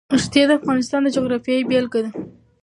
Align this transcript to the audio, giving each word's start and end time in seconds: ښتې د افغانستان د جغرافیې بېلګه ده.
ښتې 0.23 0.41
د 0.47 0.51
افغانستان 0.59 1.01
د 1.03 1.07
جغرافیې 1.15 1.65
بېلګه 1.69 1.99
ده. 2.03 2.11